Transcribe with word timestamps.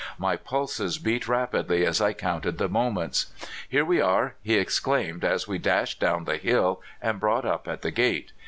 My 0.17 0.35
pulses 0.35 0.97
beat 0.97 1.27
rap 1.27 1.53
idly 1.53 1.85
as 1.85 2.01
I 2.01 2.11
counted 2.13 2.57
the 2.57 2.67
moments. 2.67 3.27
'*Here 3.69 3.85
we 3.85 4.01
are!" 4.01 4.33
he 4.41 4.55
exclaimed, 4.55 5.23
as 5.23 5.47
we 5.47 5.59
dashed 5.59 5.99
down 5.99 6.25
the 6.25 6.37
hill 6.37 6.81
and 7.03 7.19
brought 7.19 7.45
up 7.45 7.67
at 7.67 7.83
the 7.83 7.91
gate. 7.91 8.31